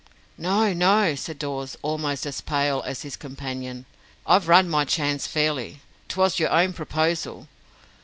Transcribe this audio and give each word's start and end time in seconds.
"No, 0.35 0.73
no," 0.73 1.13
said 1.13 1.37
Dawes, 1.37 1.77
almost 1.83 2.25
as 2.25 2.41
pale 2.41 2.81
as 2.87 3.03
his 3.03 3.15
companion. 3.15 3.85
"I've 4.25 4.47
run 4.47 4.67
my 4.67 4.83
chance 4.83 5.27
fairly. 5.27 5.81
'Twas 6.07 6.39
your 6.39 6.49
own 6.49 6.73
proposal." 6.73 7.47